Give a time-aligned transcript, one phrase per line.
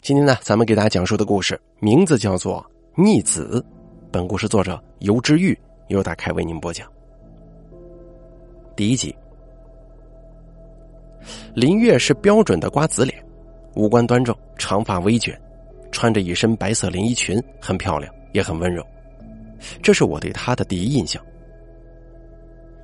[0.00, 2.64] 今天呢，咱们给大家讲述的故事名字叫做
[3.02, 3.60] 《逆子》。
[4.10, 6.90] 本故事作者尤之玉由大开为您播讲。
[8.74, 9.14] 第一集，
[11.52, 13.22] 林月是标准的瓜子脸，
[13.74, 15.38] 五官端正，长发微卷，
[15.90, 18.82] 穿着一身白色连衣裙，很漂亮，也很温柔。
[19.82, 21.22] 这是我对她的第一印象。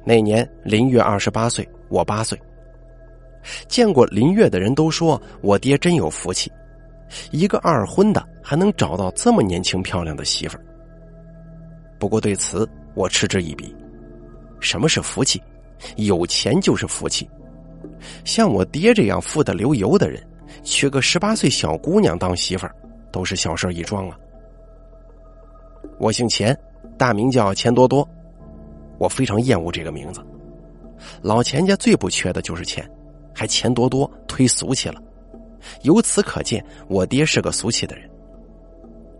[0.04, 2.38] 那年林月二十八岁，我八岁。
[3.66, 6.52] 见过林月的人都说我爹真有福气。
[7.30, 10.64] 一个二婚的还能找到这么年轻漂亮的媳妇儿。
[11.98, 13.74] 不过对此我嗤之以鼻。
[14.60, 15.42] 什么是福气？
[15.96, 17.28] 有钱就是福气。
[18.24, 20.22] 像我爹这样富得流油的人，
[20.62, 22.74] 娶个十八岁小姑娘当媳妇儿，
[23.12, 24.16] 都是小事一桩啊。
[25.98, 26.58] 我姓钱，
[26.96, 28.08] 大名叫钱多多。
[28.98, 30.24] 我非常厌恶这个名字。
[31.20, 32.88] 老钱家最不缺的就是钱，
[33.34, 35.02] 还钱多多，忒俗气了。
[35.82, 38.08] 由此可见，我爹是个俗气的人。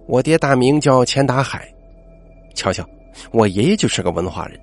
[0.06, 1.66] 我爹大名叫钱达海，
[2.54, 2.86] 瞧瞧，
[3.32, 4.60] 我爷爷就是个文化人，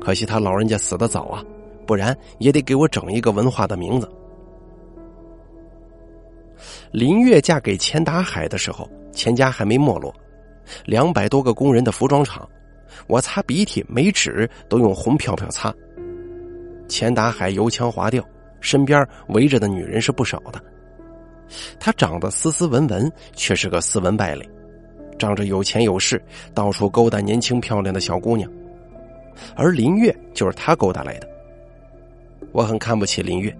[0.00, 1.44] 可惜他老人家死的早啊，
[1.86, 4.10] 不然也得给我整一个文化的名字。
[6.90, 10.14] 林月嫁给钱达海的时候，钱家还没没落，
[10.84, 12.48] 两百多个工人的服装厂，
[13.06, 15.74] 我擦鼻涕没纸都用红票票擦。
[16.88, 18.22] 钱达海油腔滑调，
[18.60, 20.62] 身边围着的女人是不少的。
[21.78, 24.48] 他长得斯斯文文，却是个斯文败类，
[25.18, 26.22] 仗着有钱有势，
[26.54, 28.50] 到处勾搭年轻漂亮的小姑娘，
[29.54, 31.28] 而林月就是他勾搭来的。
[32.52, 33.56] 我很看不起林月，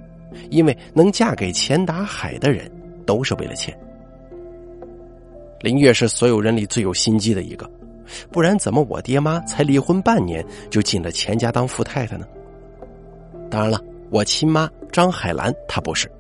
[0.51, 2.71] 因为能嫁给钱达海的人，
[3.07, 3.77] 都是为了钱。
[5.61, 7.71] 林月是所有人里最有心机的一个，
[8.31, 12.27] 不然怎么我爹妈才离婚半年就进了钱家当富太太呢？
[13.49, 16.11] 当然了，我亲妈张海兰她不是。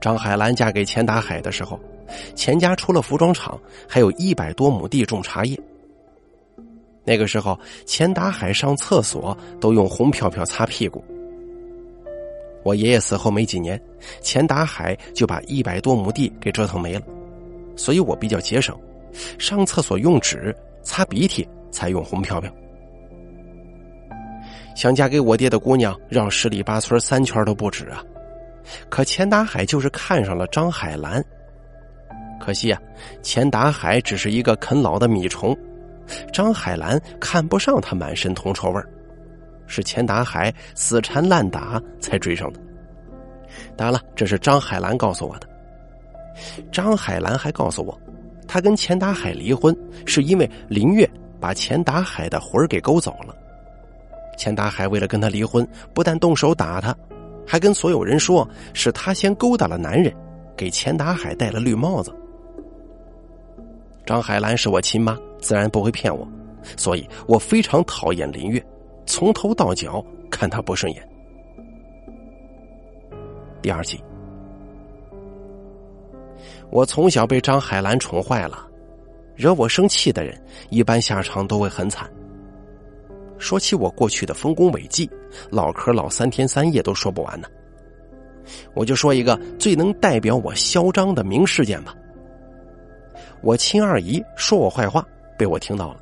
[0.00, 1.78] 张海兰嫁给钱达海的时候，
[2.34, 5.58] 钱家除了服装厂，还有一百多亩地种茶叶。
[7.04, 11.02] 那个时候，钱达海上厕所都用红票票擦屁股。
[12.62, 13.80] 我爷爷死后没几年，
[14.20, 17.02] 钱达海就把一百多亩地给折腾没了，
[17.76, 18.78] 所以我比较节省，
[19.38, 22.52] 上厕所用纸，擦鼻涕才用红票票。
[24.76, 28.04] 想嫁给我爹的姑娘，绕十里八村三圈都不止啊。
[28.88, 31.24] 可钱达海就是看上了张海兰，
[32.40, 32.80] 可惜啊，
[33.22, 35.56] 钱达海只是一个啃老的米虫，
[36.32, 38.82] 张海兰看不上他满身铜臭味
[39.66, 42.60] 是钱达海死缠烂打才追上的。
[43.76, 45.48] 当然了，这是张海兰告诉我的。
[46.70, 47.98] 张海兰还告诉我，
[48.46, 49.76] 他跟钱达海离婚
[50.06, 51.08] 是因为林月
[51.40, 53.34] 把钱达海的魂儿给勾走了。
[54.36, 56.96] 钱达海为了跟他离婚，不但动手打他。
[57.48, 60.14] 还跟所有人说是他先勾搭了男人，
[60.54, 62.14] 给钱达海戴了绿帽子。
[64.04, 66.28] 张海兰是我亲妈，自然不会骗我，
[66.76, 68.62] 所以我非常讨厌林月，
[69.06, 71.08] 从头到脚看他不顺眼。
[73.62, 73.98] 第二集，
[76.70, 78.66] 我从小被张海兰宠坏了，
[79.34, 80.38] 惹我生气的人，
[80.68, 82.08] 一般下场都会很惨。
[83.38, 85.08] 说起我过去的丰功伟绩，
[85.50, 87.48] 唠嗑唠三天三夜都说不完呢。
[88.74, 91.94] 我就说一个最能代表我嚣张的名事件吧。
[93.42, 95.06] 我亲二姨说我坏话，
[95.36, 96.00] 被我听到了。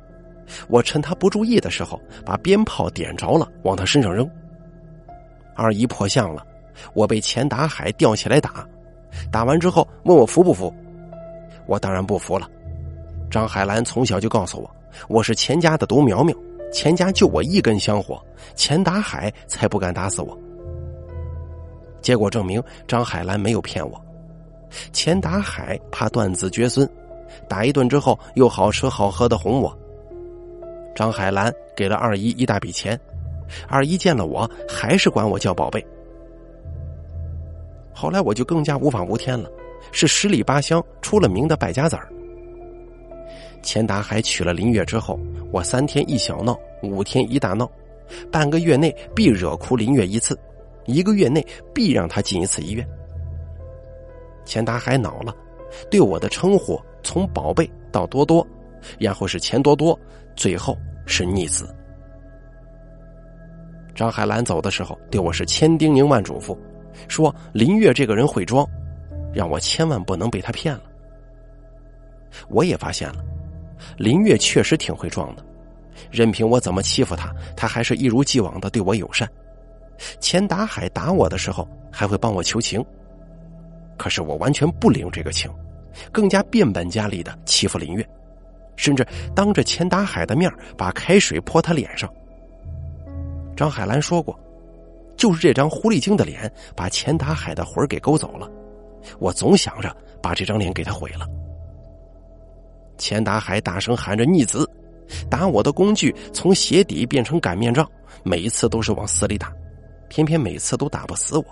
[0.67, 4.27] 我趁她不注意的时候，把鞭炮点着了，往她身上扔。
[5.55, 6.45] 二姨破相了，
[6.93, 8.65] 我被钱达海吊起来打，
[9.31, 10.73] 打完之后问我服不服，
[11.65, 12.49] 我当然不服了。
[13.29, 14.75] 张海兰从小就告诉我，
[15.09, 16.35] 我是钱家的独苗苗。
[16.77, 18.23] 钱家就我一根香火，
[18.53, 20.37] 钱达海才不敢打死我。
[22.01, 23.99] 结果证明张海兰没有骗我，
[24.93, 26.87] 钱达海怕断子绝孙，
[27.49, 29.75] 打一顿之后又好吃好喝的哄我。
[30.95, 32.97] 张海兰给了二姨一大笔钱，
[33.67, 35.83] 二姨见了我还是管我叫宝贝。
[37.91, 39.49] 后来我就更加无法无天了，
[39.91, 42.07] 是十里八乡出了名的败家子儿。
[43.67, 45.19] 钱达海娶了林月之后。
[45.51, 47.69] 我三天一小闹，五天一大闹，
[48.31, 50.37] 半个月内必惹哭林月一次，
[50.85, 52.87] 一个月内必让他进一次医院。
[54.45, 55.35] 钱达海恼了，
[55.89, 58.45] 对我的称呼从宝贝到多多，
[58.99, 59.97] 然后是钱多多，
[60.35, 61.73] 最后是逆子。
[63.95, 66.57] 张海兰走的时候对我是千叮咛万嘱咐，
[67.07, 68.65] 说林月这个人会装，
[69.33, 70.83] 让我千万不能被他骗了。
[72.49, 73.23] 我也发现了。
[73.97, 75.45] 林月确实挺会装的，
[76.11, 79.27] 任凭我怎么欺负他，他还是一如既往的对我友善。
[80.19, 82.83] 钱达海打我的时候，还会帮我求情。
[83.97, 85.51] 可是我完全不领这个情，
[86.11, 88.07] 更加变本加厉的欺负林月，
[88.75, 92.07] 甚至当着钱达海的面把开水泼他脸上。
[93.55, 94.39] 张海兰说过，
[95.15, 98.47] 就是这张狐狸精的脸把钱达海的魂给勾走了。
[99.17, 101.27] 我总想着把这张脸给他毁了。
[102.97, 104.69] 钱达海大声喊着逆子，
[105.29, 107.89] 打我的工具从鞋底变成擀面杖，
[108.23, 109.53] 每一次都是往死里打，
[110.09, 111.45] 偏偏每次都打不死我。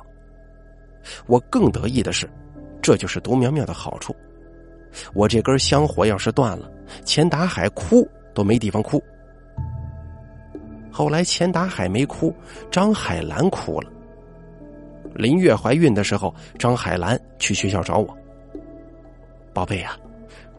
[1.28, 2.30] 我更得意的是，
[2.82, 4.16] 这就是独苗苗的好处。
[5.14, 6.72] 我这根香火要是断了，
[7.04, 9.02] 钱达海哭都没地方哭。
[10.92, 12.34] 后来钱达海没哭，
[12.72, 13.92] 张海兰哭了。
[15.14, 18.18] 林月怀孕的时候，张海兰去学校找我。
[19.54, 19.98] 宝贝呀，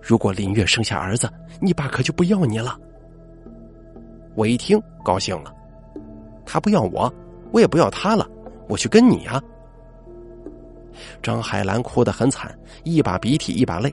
[0.06, 1.29] 如果林月生下儿子，
[1.61, 2.79] 你爸可就不要你了。
[4.37, 5.53] 我一听高兴了，
[6.47, 7.12] 他不要我，
[7.53, 8.25] 我也不要他了，
[8.69, 9.43] 我去跟你呀。
[11.20, 13.93] 张海兰哭得很惨，一把鼻涕一把泪。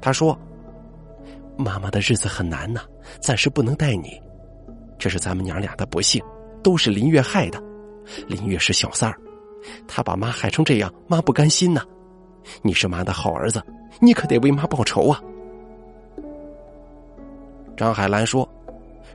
[0.00, 0.36] 他说
[1.58, 2.80] ：“妈妈的日子很难呐，
[3.20, 4.18] 暂时不能带你。
[4.98, 6.24] 这是咱们娘俩的不幸，
[6.62, 7.62] 都是林月害的。
[8.26, 9.20] 林月是小三儿，
[9.86, 11.82] 他把妈害成这样，妈不甘心呐。
[12.62, 13.62] 你是妈的好儿子，
[14.00, 15.22] 你可得为妈报仇啊。”
[17.76, 18.48] 张海兰说：“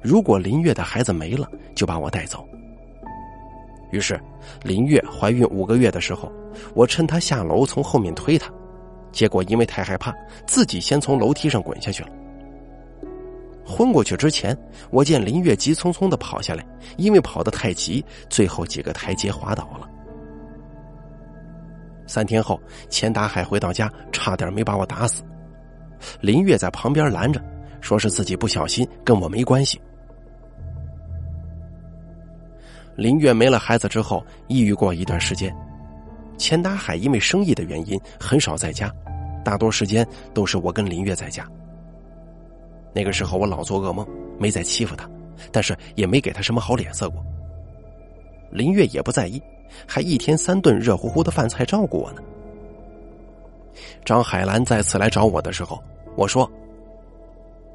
[0.02, 2.48] 如果林月的孩子没了，就把我带走。”
[3.92, 4.18] 于是，
[4.64, 6.32] 林月怀孕五个月的时候，
[6.74, 8.50] 我趁她下楼从后面推她，
[9.12, 10.16] 结果因为太害怕，
[10.48, 12.10] 自己先从楼梯上滚下去了。
[13.66, 14.58] 昏过去之前，
[14.90, 16.66] 我见林月急匆匆的跑下来，
[16.98, 19.88] 因为跑得太急，最后几个台阶滑倒了。
[22.14, 25.24] 三天后，钱达海回到家，差点没把我打死。
[26.22, 27.44] 林月在旁边拦着，
[27.82, 29.82] 说是自己不小心，跟我没关系。
[32.96, 35.52] 林月没了孩子之后，抑郁过一段时间。
[36.38, 38.94] 钱达海因为生意的原因很少在家，
[39.44, 41.44] 大多时间都是我跟林月在家。
[42.94, 44.08] 那个时候我老做噩梦，
[44.38, 45.10] 没再欺负他，
[45.52, 47.26] 但是也没给他什么好脸色过。
[48.52, 49.42] 林月也不在意，
[49.88, 52.22] 还一天三顿热乎乎的饭菜照顾我呢。
[54.06, 55.82] 张海兰再次来找我的时候，
[56.16, 56.50] 我说：“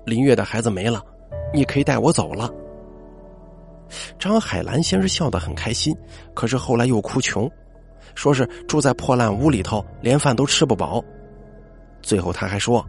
[0.05, 1.05] 林月的孩子没了，
[1.53, 2.51] 你可以带我走了。”
[4.19, 5.97] 张海兰先是笑得很开心，
[6.35, 7.51] 可是后来又哭穷，
[8.15, 11.03] 说是住在破烂屋里头，连饭都吃不饱。
[12.03, 12.85] 最后他还说：“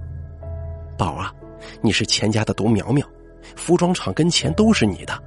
[0.97, 1.33] 宝啊，
[1.81, 3.07] 你是钱家的独苗苗，
[3.55, 5.17] 服装厂跟钱都是你的，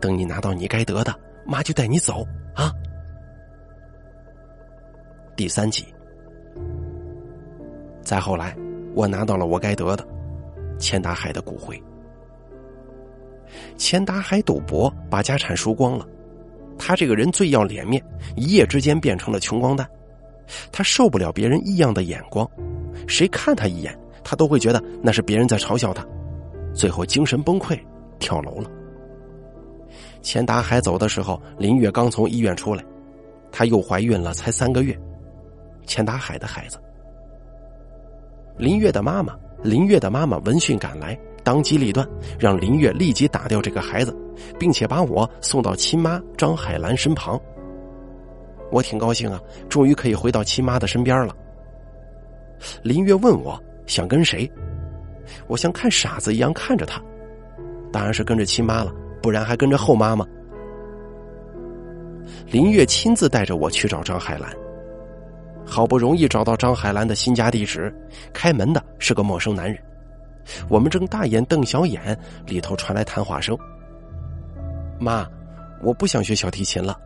[0.00, 1.14] 等你拿到你该得的，
[1.46, 2.72] 妈就带你走啊。”
[5.36, 5.84] 第三集，
[8.02, 8.56] 再后来，
[8.94, 10.06] 我拿到了我该得的，
[10.78, 11.80] 钱达海的骨灰。
[13.76, 16.06] 钱达海赌博，把家产输光了。
[16.78, 18.00] 他这个人最要脸面，
[18.36, 19.88] 一夜之间变成了穷光蛋。
[20.70, 22.48] 他受不了别人异样的眼光，
[23.08, 26.06] 谁看他一眼，他都会觉得那是别人在嘲笑他。
[26.72, 27.76] 最后精神崩溃，
[28.20, 28.70] 跳楼了。
[30.22, 32.84] 钱达海走的时候，林月刚从医院出来，
[33.50, 34.96] 她又怀孕了，才三个月。
[35.86, 36.78] 钱达海的孩子，
[38.56, 41.18] 林月的妈妈，林月的妈妈闻讯赶来。
[41.42, 42.08] 当机立断，
[42.38, 44.16] 让林月立即打掉这个孩子，
[44.58, 47.38] 并且把我送到亲妈张海兰身旁。
[48.72, 49.38] 我挺高兴啊，
[49.68, 51.36] 终于可以回到亲妈的身边了。
[52.82, 54.50] 林月问我想跟谁，
[55.46, 56.98] 我像看傻子一样看着他，
[57.92, 60.26] 当然是跟着亲妈了，不然还跟着后妈吗？
[62.46, 64.50] 林月亲自带着我去找张海兰，
[65.66, 67.94] 好不容易找到张海兰的新家地址，
[68.32, 69.80] 开门的是个陌生男人。
[70.68, 73.56] 我们正大眼瞪小眼，里头传来谈话声
[75.00, 75.26] ：“妈，
[75.82, 76.98] 我不想学小提琴了，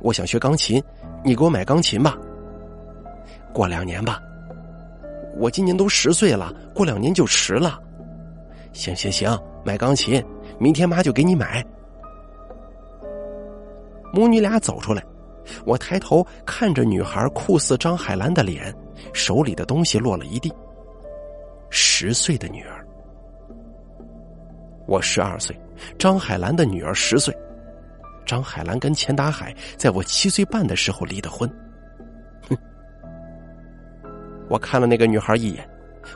[0.00, 0.82] 我想学钢琴，
[1.24, 2.18] 你给我买钢琴吧。
[3.52, 4.20] 过两年吧，
[5.36, 7.78] 我今年都十岁了，过两年就迟了。
[8.72, 10.22] 行行行，买钢琴，
[10.58, 11.64] 明天妈就给你买。”
[14.12, 15.04] 母女俩走出来，
[15.64, 18.74] 我抬头看着女孩酷似张海兰的脸，
[19.12, 20.52] 手里的东西落了一地。
[21.70, 22.84] 十岁的女儿。
[24.86, 25.56] 我十二岁，
[25.98, 27.36] 张海兰的女儿十岁。
[28.26, 31.48] 张海兰跟钱达海在我七岁半的时候离的婚。
[32.48, 32.56] 哼！
[34.48, 35.68] 我看了那个女孩一眼，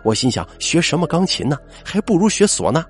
[0.03, 1.57] 我心想：学什么钢琴呢？
[1.85, 2.85] 还不如学唢呐。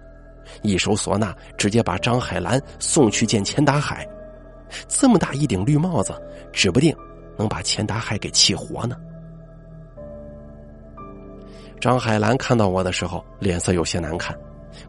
[0.63, 4.07] 一手唢呐，直接把张海兰送去见钱达海。
[4.89, 6.15] 这么大一顶绿帽子，
[6.53, 6.95] 指不定
[7.37, 8.97] 能把钱达海给气活呢。
[11.81, 14.37] 张海兰看到我的时候，脸色有些难看。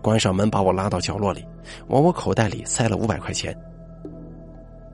[0.02, 1.46] 关上门，把我拉到角落里，
[1.88, 3.56] 往我口袋里塞了五百块钱。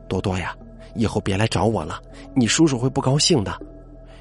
[0.08, 0.56] 多多呀，
[0.96, 2.02] 以后别来找我了，
[2.36, 3.58] 你叔叔会不高兴的。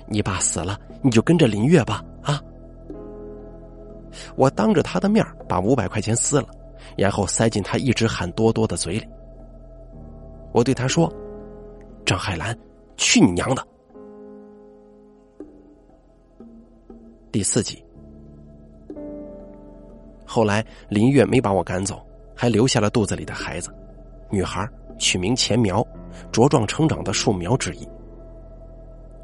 [0.06, 2.40] 你爸死了，你就跟着林月吧，啊。
[4.36, 6.46] 我当着他的面把五百块钱撕了，
[6.96, 9.08] 然后塞进他一直喊多多的嘴里。
[10.52, 11.12] 我对他说
[12.04, 12.56] ：“张海兰，
[12.96, 13.66] 去你娘的！”
[17.30, 17.82] 第四集。
[20.24, 22.04] 后来林月没把我赶走，
[22.34, 23.72] 还留下了肚子里的孩子，
[24.28, 25.86] 女孩取名钱苗，
[26.32, 27.88] 茁壮成长的树苗之一。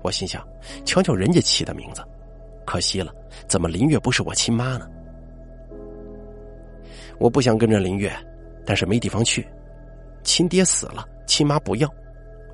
[0.02, 0.46] 我心想，
[0.84, 2.02] 瞧瞧人家起的名字，
[2.64, 3.12] 可惜了，
[3.48, 4.88] 怎么林月不是我亲妈呢？
[7.18, 8.12] 我不想跟着林月，
[8.64, 9.46] 但是没地方去，
[10.22, 11.92] 亲爹死了，亲妈不要，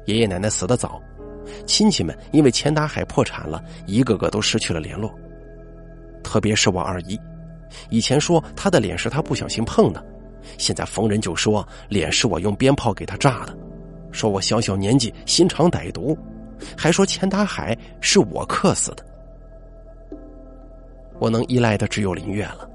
[0.06, 1.00] 爷爷奶奶死的早，
[1.66, 5.12] 亲戚们因为钱达海破产了，一个个都失去了联络，
[6.22, 7.18] 特别是我二姨。
[7.90, 10.04] 以前说他的脸是他不小心碰的，
[10.58, 13.56] 现在逢人就说脸是我用鞭炮给他炸的，
[14.10, 16.16] 说我小小年纪心肠歹毒，
[16.76, 19.04] 还说钱达海是我克死的。
[21.18, 22.68] 我能依赖的只有林月了。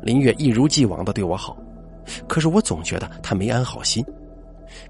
[0.00, 1.56] 林月一如既往的对我好，
[2.28, 4.04] 可是我总觉得她没安好心，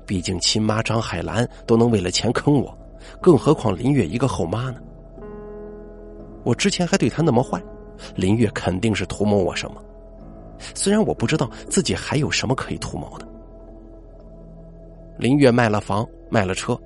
[0.07, 2.77] 毕竟亲妈张海兰都能为了钱坑我，
[3.21, 4.81] 更何况林月一个后妈呢？
[6.45, 7.63] 我之前还对她那么坏。
[8.15, 9.83] 林月肯定是图谋我什么，
[10.73, 13.27] 虽然我不知道自己还有什么可以图谋的。
[15.19, 16.81] 林月卖了房，卖了车，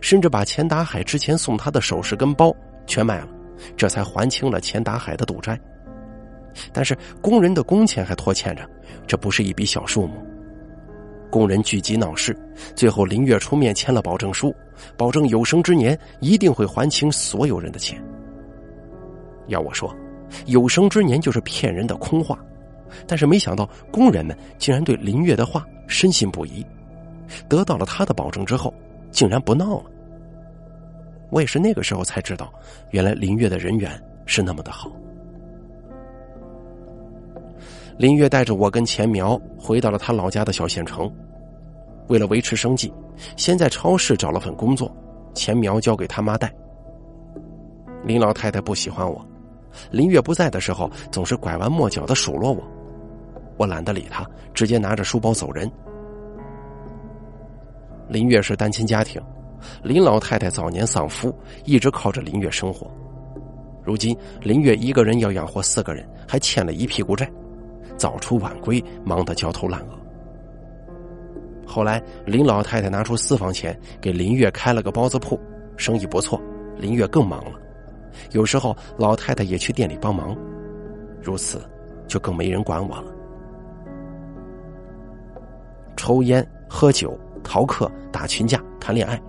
[0.00, 2.52] 甚至把钱达海之前送她的首饰跟包
[2.84, 3.28] 全卖了，
[3.76, 5.56] 这才还清了钱达海的赌债。
[6.72, 8.68] 但是工人的工钱还拖欠着，
[9.06, 10.14] 这不是一笔小数目。
[11.30, 12.36] 工人聚集闹事，
[12.74, 14.54] 最后林月出面签了保证书，
[14.96, 18.02] 保证有生之年一定会还清所有人的钱。
[19.48, 19.94] 要我说。
[20.46, 22.36] 有生之年就是骗人的空话，
[23.06, 26.66] 但是没想到工人们竟然对林月的话深信不疑，
[27.48, 28.74] 得到了他的保证之后，
[29.12, 29.84] 竟然不闹了。
[31.30, 32.52] 我也是那个时候才知道，
[32.90, 33.90] 原来林月的人缘
[34.26, 34.90] 是那么的好。
[37.98, 41.10] 林月带着我跟钱苗回到了他老家的小县城，
[42.08, 42.92] 为了维持生计，
[43.36, 44.94] 先在超市找了份工作，
[45.32, 46.52] 钱苗交给他妈带。
[48.04, 49.24] 林老太太不喜欢我。
[49.90, 52.62] 林月不在的时候，总是拐弯抹角的数落我，
[53.56, 55.70] 我懒得理他，直接拿着书包走人。
[58.08, 59.20] 林月是单亲家庭，
[59.82, 61.34] 林老太太早年丧夫，
[61.64, 62.90] 一直靠着林月生活。
[63.82, 67.30] 如今林月一个人要养活四个人，还欠了一屁股债，
[67.96, 69.98] 早出晚归，忙得焦头烂额。
[71.66, 75.38] 后来林老太太拿出私房钱给林月开了个包子铺，
[75.76, 76.40] 生意不错，
[76.76, 77.58] 林月更忙了。
[78.30, 80.36] 有时候老太太也去店里帮忙，
[81.20, 81.60] 如此
[82.06, 83.12] 就更没人管我了。
[85.96, 89.20] 抽烟、喝酒、逃课、打群架、谈恋爱，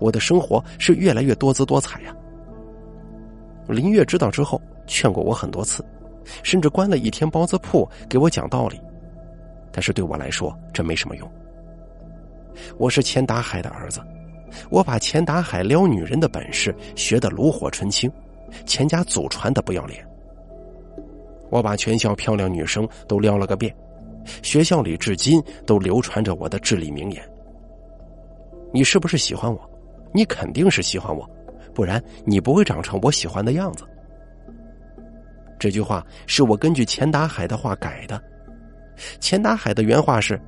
[0.00, 2.14] 我的生活是越来越多姿多彩呀。
[3.68, 5.84] 林月知道之后，劝过我很多次，
[6.42, 8.80] 甚至关了一天包子铺给我讲道理，
[9.72, 11.30] 但是对我来说这没什么用。
[12.76, 14.00] 我是钱达海的儿子。
[14.70, 18.10] 我把钱达海撩女人的本事学得炉火纯青，
[18.64, 20.02] 钱家祖传的不要脸。
[21.50, 23.74] 我把全校漂亮女生都撩了个遍，
[24.42, 27.22] 学校里至今都流传着我的至理名言
[28.72, 29.60] ：“你是不是喜欢我？
[30.12, 31.28] 你肯定是喜欢我，
[31.74, 33.84] 不然你不会长成我喜欢的样子。”
[35.58, 38.22] 这句话是我根据钱达海的话改的。
[39.20, 40.40] 钱达海的原话是：“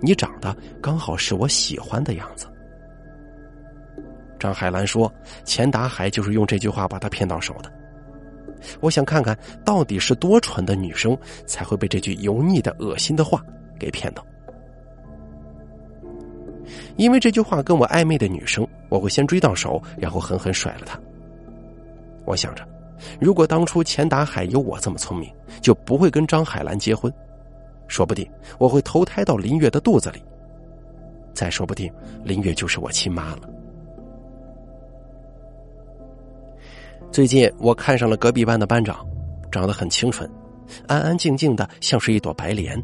[0.00, 2.46] 你长得刚好是我喜欢的样子。”
[4.38, 5.12] 张海兰说
[5.44, 7.72] ：“钱达海就是用这句话把他骗到手的。”
[8.80, 13.44] 我想看看到底是多蠢的女生才会被这句油腻的、恶心的话
[13.78, 14.26] 给骗到。
[16.96, 20.98] 因为这句话跟我暧昧的女生，我会先追到手，然后狠狠甩了她。
[22.24, 22.66] 我想着，
[23.20, 27.12] 如果当初钱达海有我这么聪明，就不会跟张海兰结婚，
[27.86, 28.28] 说不定
[28.58, 30.22] 我会投胎到林月的肚子里。
[31.34, 31.92] 再说不定，
[32.24, 33.48] 林月就是我亲妈了。
[37.10, 39.06] 最近我看上了隔壁班的班长，
[39.50, 40.28] 长得很清纯，
[40.86, 42.82] 安安静静的，像是一朵白莲。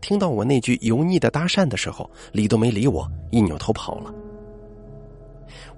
[0.00, 4.14] 听到我那句油腻的搭讪的时候，理都没理我，一扭头跑了。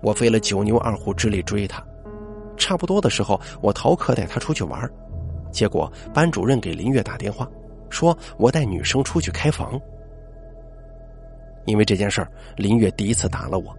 [0.02, 1.82] 我费了九牛二虎之力追他，
[2.56, 4.90] 差不多的时候，我逃课带他出去玩，
[5.52, 7.48] 结果班主任给林月打电话，
[7.90, 9.80] 说我带女生出去开房。
[11.64, 13.76] 因为这件事儿，林月第一次打了我。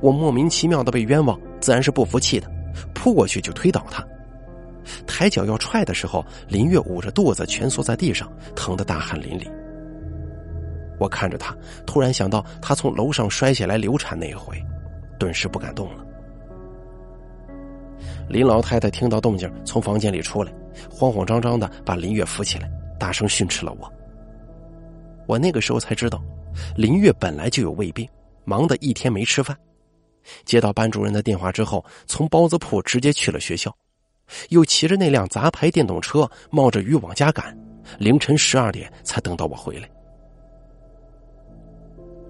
[0.00, 2.50] 我莫名其妙的被冤枉，自然是不服气的，
[2.94, 4.02] 扑过去就推倒他。
[5.06, 9.50] 抬脚要踹的时候，林月捂着肚子蜷缩在地上，疼得大汗淋漓。
[10.98, 14.56] 我看着他，突然想到他从楼上摔下来流产那一回，
[15.18, 16.04] 顿时不敢动了。
[18.28, 20.52] 林老太太听到动静，从房间里出来，
[20.90, 23.92] 慌慌张张的把林月扶起来，大声训斥了我。
[25.26, 26.22] 我那个时候才知道，
[26.76, 28.08] 林月本来就有胃病，
[28.44, 29.56] 忙的一天没吃饭。
[30.44, 33.74] 接到班主任的电话之后，从包子铺直接去了学校，
[34.48, 37.56] 又骑着那辆杂牌电动车，冒着雨往家赶，
[37.98, 39.88] 凌晨十二点才等到我回来。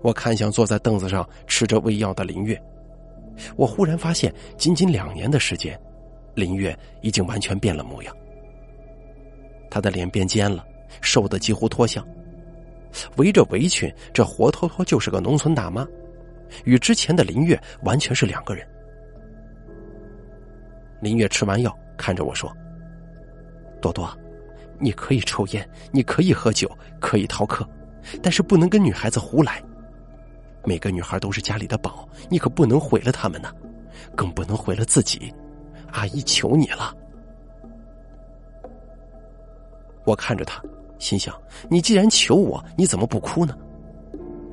[0.02, 2.60] 我看向坐在凳子上吃着胃药的林月，
[3.56, 5.78] 我忽然发现，仅仅两年的时间，
[6.34, 8.16] 林月已经完全变了模样。
[9.70, 10.64] 她的脸变尖了，
[11.00, 12.06] 瘦的几乎脱相，
[13.16, 15.86] 围着围裙，这活脱脱就是个农村大妈，
[16.64, 18.66] 与之前的林月完全是两个人。
[21.00, 22.50] 林月吃完药，看着我说
[23.82, 24.08] ：“多多，
[24.78, 27.68] 你可以抽烟，你可以喝酒，可以逃课，
[28.22, 29.62] 但是不能跟女孩子胡来。”
[30.64, 33.50] 每个女孩都是家里的宝，你可不能毁了她们呢，
[34.16, 35.32] 更不能毁了自己。
[35.92, 36.94] 阿姨求你了。
[40.04, 40.62] 我看着他，
[40.98, 41.34] 心想：
[41.70, 43.56] 你既然求我，你怎么不哭呢？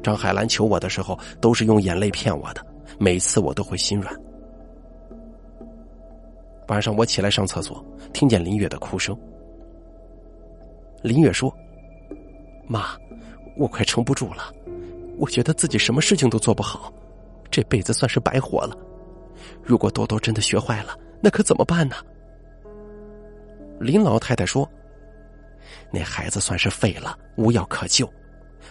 [0.04, 2.66] 张海兰求我的时候，都是用眼泪骗我的，
[3.00, 4.16] 每次我都会心软。
[6.68, 9.18] 晚上我起来上厕所，听见林月的哭声。
[11.02, 11.54] 林月说
[12.68, 12.96] ：“妈，
[13.58, 14.54] 我快撑不住了。”
[15.22, 16.92] 我觉得自己什么事情都做不好，
[17.52, 18.76] 这辈子算是白活了。
[19.62, 21.96] 如果多多真的学坏了，那可怎么办呢？
[23.80, 24.68] 林老太太说
[25.94, 28.12] ：“那孩子算是废了，无药可救。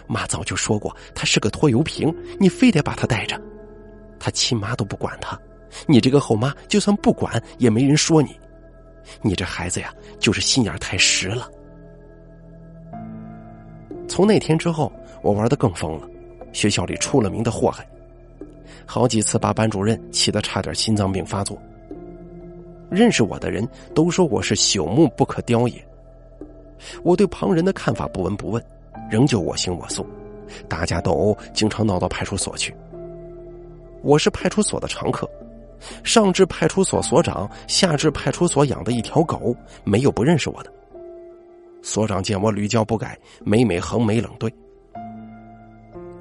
[0.07, 3.39] 妈早就说过，他是个拖油瓶，你非得把他带着。
[4.19, 5.39] 他亲妈都不管他，
[5.87, 8.37] 你这个后妈就算不管也没人说你。
[9.21, 11.49] 你这孩子呀，就是心眼太实了。”
[14.05, 14.91] 从那天之后，
[15.23, 16.09] 我玩的更疯了。
[16.51, 17.87] 学校里出了名的祸害，
[18.85, 21.57] 好几次把班主任气得差点心脏病发作。
[22.89, 25.87] 认识我的人都说我是朽木不可雕也。
[27.03, 28.63] 我对旁人的看法不闻不问，
[29.09, 30.05] 仍旧我行我素，
[30.67, 32.75] 打架斗殴经常闹到派出所去。
[34.01, 35.29] 我是派出所的常客，
[36.03, 40.73] 上至派出所所长，下至派出所养的一条狗，没有不认识我的。
[41.83, 44.51] 所长见我屡教不改，每每横眉冷对。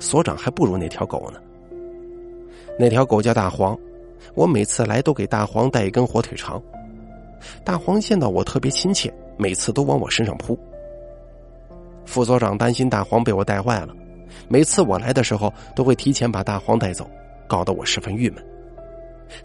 [0.00, 1.38] 所长还不如那条狗呢。
[2.78, 3.78] 那条狗叫大黄，
[4.34, 6.60] 我每次来都给大黄带一根火腿肠。
[7.64, 10.58] 大黄见到我特别亲切，每次都往我身上扑。
[12.06, 13.94] 副所长担心大黄被我带坏了，
[14.48, 17.08] 每次我来的时候都会提前把大黄带走，
[17.46, 18.44] 搞得我十分郁闷。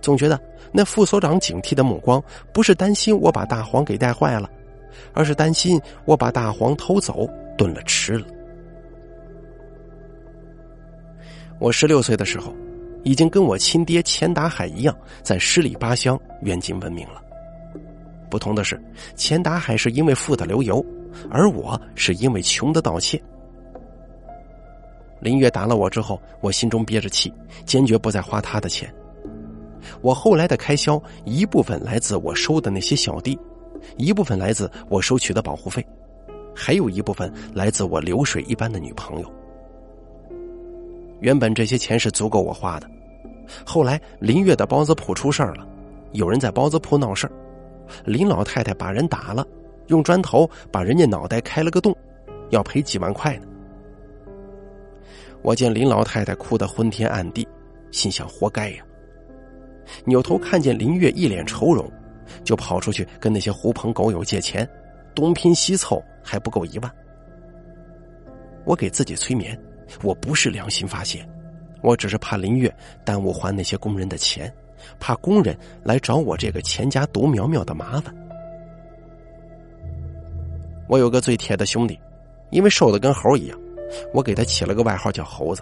[0.01, 0.39] 总觉得
[0.71, 4.49] 那副所长警惕的目光不是担心我把大黄给带坏了，
[5.13, 8.25] 而是担心我把大黄偷走炖了吃了。
[11.59, 12.53] 我十六岁的时候，
[13.03, 17.21] 已经跟我亲爹钱达海一样，在十里八乡远近闻名了。
[18.29, 18.81] 不同的是，
[19.15, 20.85] 钱达海是因为富的流油，
[21.29, 23.21] 而我是因为穷的盗窃。
[25.21, 27.33] 林月打了我之后，我心中憋着气，
[27.65, 28.93] 坚决不再花他的钱。
[30.01, 33.39] 我后来的开销，一部分来自我收的那些小弟，
[33.97, 35.85] 一部分来自我收取的保护费，
[36.53, 39.31] 还有一部分来自我流水一般的女朋友。
[41.19, 42.89] 原本这些钱是足够我花的，
[43.65, 45.67] 后来林月的包子铺出事儿了，
[46.11, 47.31] 有人在包子铺闹事儿，
[48.03, 49.45] 林老太太把人打了，
[49.87, 51.95] 用砖头把人家脑袋开了个洞，
[52.49, 53.47] 要赔几万块呢。
[55.41, 57.47] 我见林老太太哭得昏天暗地，
[57.91, 58.83] 心想活该呀。
[60.03, 61.89] 扭头看见林月一脸愁容，
[62.43, 64.67] 就跑出去跟那些狐朋狗友借钱，
[65.13, 66.91] 东拼西凑还不够一万。
[68.65, 69.57] 我给自己催眠。
[70.01, 71.27] 我不是良心发现，
[71.81, 74.51] 我只是怕林月耽误还那些工人的钱，
[74.99, 78.15] 怕工人来找我这个钱家独苗苗的麻烦。
[80.87, 81.99] 我有个最铁的兄弟，
[82.51, 83.59] 因为瘦的跟猴一样，
[84.13, 85.61] 我给他起了个外号叫猴子。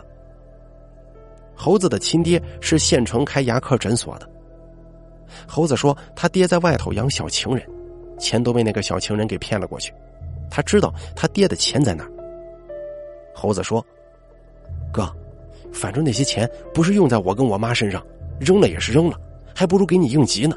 [1.56, 4.30] 猴子的亲爹是县城开牙科诊所的。
[5.48, 7.66] 猴子说他爹在外头养小情人，
[8.18, 9.94] 钱都被那个小情人给骗了过去，
[10.50, 12.08] 他知道他爹的钱在哪。
[13.34, 13.86] 猴子说。
[15.74, 18.06] 反正那些钱不是用在我跟我妈身上，
[18.40, 19.20] 扔了也是扔了，
[19.54, 20.56] 还不如给你应急呢。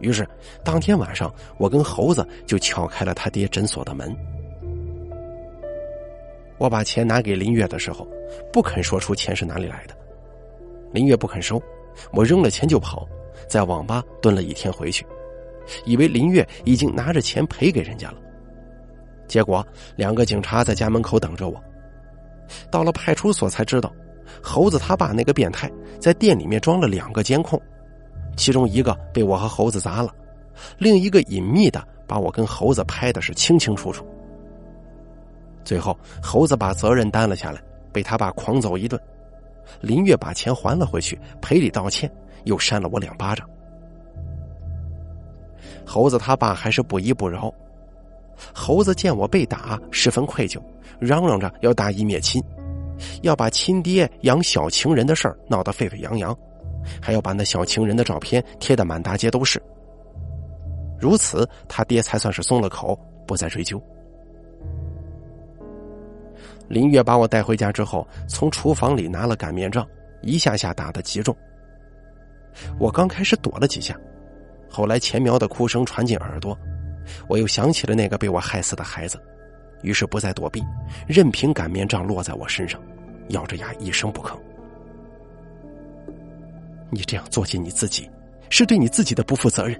[0.00, 0.26] 于是
[0.64, 4.16] 当天晚上，我跟猴子就撬开了他爹诊所的门。
[6.56, 8.06] 我把钱拿给林月的时候，
[8.52, 9.94] 不肯说出钱是哪里来的。
[10.92, 11.62] 林月不肯收，
[12.12, 13.06] 我扔了钱就跑，
[13.48, 15.04] 在网吧蹲了一天回去，
[15.84, 18.18] 以为林月已经拿着钱赔给人家了。
[19.26, 21.62] 结果两个警察在家门口等着我。
[22.70, 23.92] 到了派出所才知道，
[24.42, 27.60] 猴子他爸那个变态在店里面装了两个监控，
[28.36, 30.12] 其中一个被我和猴子砸了，
[30.78, 34.06] 另一个隐秘的把我跟猴子拍的是清清楚楚。
[35.64, 37.60] 最后，猴子把责任担了下来，
[37.92, 39.00] 被他爸狂揍一顿。
[39.82, 42.10] 林月把钱还了回去，赔礼道歉，
[42.44, 43.46] 又扇了我两巴掌。
[45.84, 47.52] 猴子他爸还是不依不饶。
[48.54, 50.60] 猴子见我被打，十分愧疚，
[50.98, 52.42] 嚷嚷着要大义灭亲，
[53.22, 56.36] 要把亲爹养小情人的事儿闹得沸沸扬扬，
[57.00, 59.62] 还要把那小情人的照片贴得满大街都是。
[60.98, 63.80] 如此，他爹才算是松了口，不再追究。
[66.68, 69.86] 林月把我带回家之后，从厨房里拿了擀面杖，
[70.22, 71.34] 一下下打得极重。
[72.78, 73.98] 我刚开始躲了几下，
[74.68, 76.58] 后来钱苗的哭声传进耳朵，
[77.28, 79.20] 我又想起了那个被我害死的孩子，
[79.82, 80.62] 于是不再躲避，
[81.06, 82.80] 任凭擀面杖落在我身上，
[83.28, 84.38] 咬着牙一声不吭。
[86.90, 88.08] 你这样做尽你自己，
[88.48, 89.78] 是对你自己的不负责任。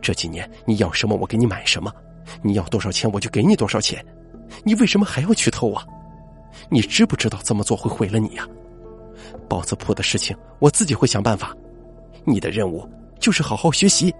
[0.00, 1.92] 这几年你要什么我给你买什么，
[2.42, 4.04] 你要多少钱我就给你多少钱。
[4.62, 5.84] 你为什么还要去偷啊？
[6.70, 8.46] 你知不知道这么做会毁了你呀？
[9.48, 11.54] 包子铺的事情我自己会想办法。
[12.24, 14.14] 你的任务就是好好学习。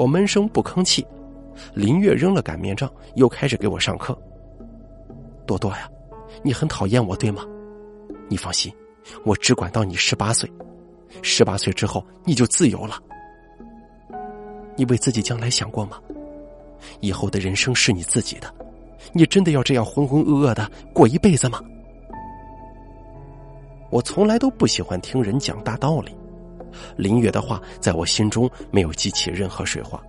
[0.00, 1.06] 我闷声不吭气。
[1.74, 4.18] 林月扔了擀面杖，又开始给我上课。
[5.44, 5.86] 多多呀，
[6.42, 7.44] 你很讨厌我对吗？
[8.26, 8.72] 你放心，
[9.26, 10.50] 我只管到你十八岁。
[11.20, 12.96] 十八岁之后你就自由了。
[14.74, 15.98] 你为自己将来想过吗？
[17.00, 18.50] 以后的人生是你自己的，
[19.12, 21.60] 你真的要这样浑浑噩噩的过一辈子吗？
[23.90, 26.16] 我从来都不喜欢听人讲大道理，
[26.96, 30.02] 林月的话在我心中没有激起任何水花，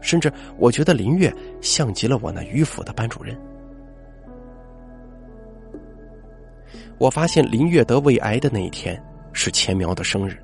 [0.00, 3.36] 甚至我觉得林月像极了我那迂腐的班主任。
[6.98, 10.38] 我发现林月得胃癌的那一天是钱苗的生日，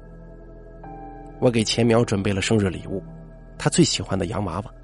[1.39, 3.03] 我给钱苗准备了生日礼物，
[3.57, 4.75] 他最喜欢的洋娃娃。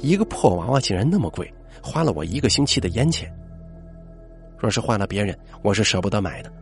[0.00, 3.32] 一个破娃娃竟然那么贵，花了我一个星期的烟钱。
[4.58, 6.52] 若是换了别人，我是舍不得买的。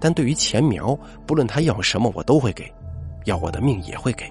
[0.00, 2.72] 但对于钱苗，不论他要什么，我都会给，
[3.24, 4.30] 要我的命也会给。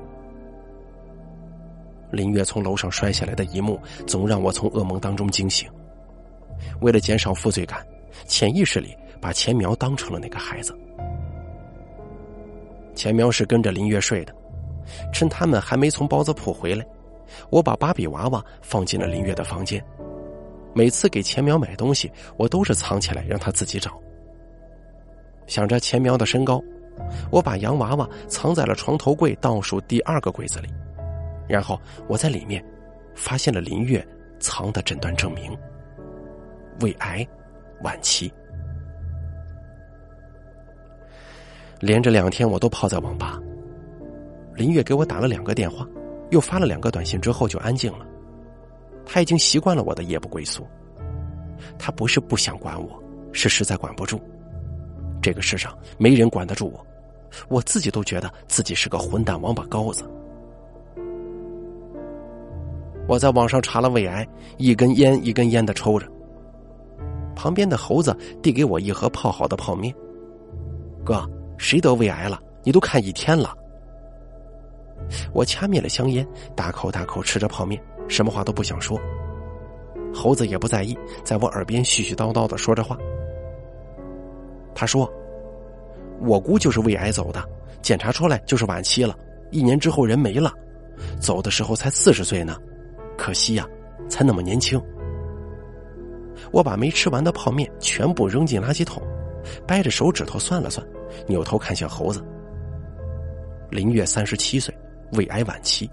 [2.12, 5.70] 林月从楼上摔下来的一幕，总让我从噩梦当中惊醒。
[6.82, 7.86] 为了减少负罪感，
[8.26, 10.78] 潜意识里把钱苗当成了那个孩子。
[12.94, 14.34] 钱苗是跟着林月睡的，
[15.12, 16.86] 趁他们还没从包子铺回来。
[17.50, 19.84] 我把芭比娃娃放进了林月的房间。
[20.74, 24.00] 每次给钱苗买东西，我都是藏起来让他自己找。
[25.48, 26.62] 想着钱苗的身高，
[27.32, 30.68] 我把洋娃娃藏在了床头柜倒数第二个柜子里。
[31.48, 32.64] 然后我在里面
[33.16, 34.06] 发现了林月
[34.40, 35.58] 藏的诊断证明：
[36.82, 37.28] 胃癌
[37.82, 38.32] 晚期。
[41.80, 43.40] 连着两天，我都泡在网吧。
[44.56, 45.88] 林月给我打了两个电话。
[46.32, 48.06] 又发了两个短信之后就安静了，
[49.06, 50.66] 他已经习惯了我的夜不归宿。
[51.78, 54.20] 他不是不想管我，是实在管不住。
[55.26, 56.86] 这个世上没人管得住我，
[57.48, 60.08] 我自己都觉得自己是个混蛋王八羔子。
[63.08, 66.08] 我在网上查了胃癌，一根烟一根烟的抽着。
[67.36, 69.92] 旁边的猴子递给我一盒泡好的泡面，
[71.04, 72.40] 哥，谁得胃癌了？
[72.62, 73.52] 你都看一天了。
[75.34, 76.24] 我掐灭了香烟，
[76.56, 78.96] 大口大口吃着泡面，什么话都不想说。
[80.14, 82.96] 猴子也不在意，在我耳边絮絮叨叨的说着话。
[84.76, 85.12] 他说
[86.22, 87.44] ：“我姑就是胃癌走的，
[87.82, 89.18] 检查出来就是晚期了，
[89.50, 90.54] 一年之后人没了，
[91.20, 92.56] 走的时候才四十岁呢，
[93.18, 93.68] 可惜呀，
[94.08, 94.80] 才那么年轻。”
[96.52, 99.02] 我把没吃完的泡面全部扔进垃圾桶，
[99.66, 100.86] 掰着手指头算了算，
[101.26, 102.24] 扭头看向猴子。
[103.72, 104.72] 林月三十七岁。
[105.12, 105.90] 胃癌晚期，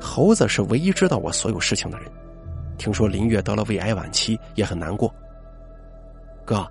[0.00, 2.10] 猴子是唯一知道我所有事情的人。
[2.76, 5.14] 听说林月得了胃癌晚期，也很难过。
[6.48, 6.66] 哥，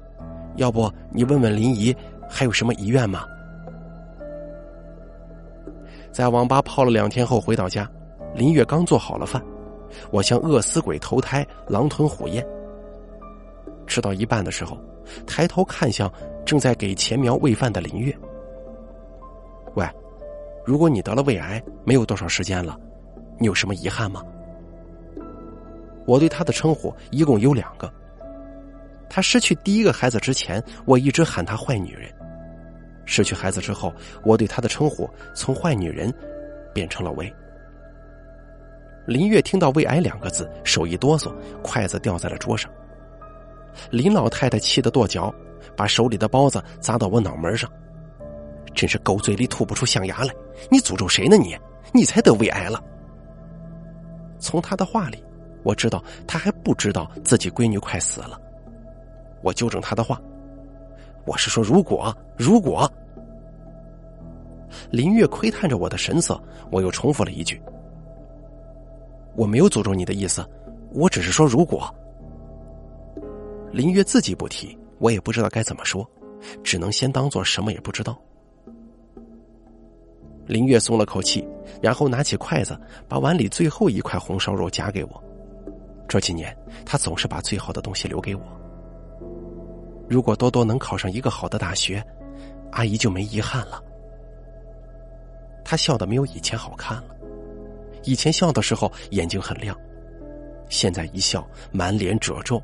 [0.55, 1.95] 要不你问问林姨
[2.27, 3.23] 还有什么遗愿吗？
[6.11, 7.87] 在网吧泡了两天后回到家，
[8.33, 9.39] 林月刚做好了饭，
[10.09, 12.43] 我像饿死鬼投胎，狼吞虎咽。
[13.85, 14.79] 吃到一半的时候，
[15.27, 16.11] 抬头看向
[16.43, 18.17] 正在给钱苗喂饭的林月，
[19.75, 19.87] 喂。
[20.65, 22.75] 如果你得了胃癌，没有多少时间了，
[23.37, 24.23] 你有什么遗憾吗？
[26.07, 27.93] 我对她的称呼一共有两个。
[29.09, 32.09] 他失去第一个孩子之前，我一直喊她坏女人；
[33.05, 33.93] 失去孩子之后，
[34.23, 36.13] 我对他的称呼从坏女人
[36.73, 37.33] 变成了胃。
[39.05, 42.69] 林月听到“胃癌”两个字，手一哆嗦，筷子掉在了桌上。
[43.89, 45.33] 林老太太气得跺脚，
[45.77, 47.71] 把手里的包子砸到我脑门上，
[48.75, 50.33] 真是狗嘴里吐不出象牙来！
[50.69, 51.37] 你诅咒谁呢？
[51.37, 51.57] 你，
[51.93, 52.83] 你才得胃癌了。
[54.39, 55.23] 从他的话里，
[55.63, 58.37] 我知道他还不知道自己闺女快死了。
[59.41, 60.21] 我纠正他的话，
[61.25, 62.91] 我是说如果如果。
[64.91, 67.61] 林月窥探着我的神色，我又重复了一句
[69.35, 70.47] ：“我没有诅咒你的意思，
[70.91, 71.93] 我只是说如果。”
[73.71, 76.07] 林月自己不提，我也不知道该怎么说，
[76.63, 78.17] 只能先当做什么也不知道。
[80.45, 81.47] 林月松了口气，
[81.81, 85.23] 然后拿起筷子，把碗里最后一块红烧肉夹给我。
[86.07, 88.41] 这几年，他总是把最好的东西留给我。
[90.09, 92.03] 如果多多能考上一个好的大学，
[92.71, 93.83] 阿姨就没遗憾了。
[95.63, 97.15] 他笑的没有以前好看了，
[98.03, 99.77] 以前笑的时候眼睛很亮，
[100.69, 102.61] 现在一笑满脸褶皱，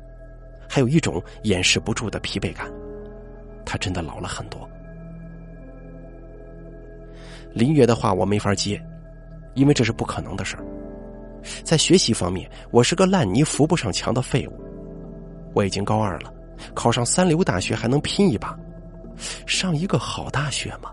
[0.68, 2.72] 还有一种掩饰不住的疲惫感。
[3.66, 4.66] 他真的老了很多。
[7.52, 8.82] 林月的话我没法接，
[9.54, 10.64] 因为这是不可能的事儿。
[11.62, 14.52] 在学习方面，我是个烂泥扶不上墙的废物。
[15.52, 16.32] 我已经高二了，
[16.74, 18.58] 考上三流大学还能拼一把，
[19.46, 20.90] 上一个好大学吗？